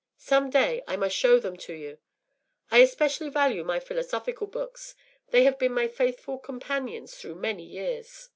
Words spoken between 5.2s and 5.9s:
they have been my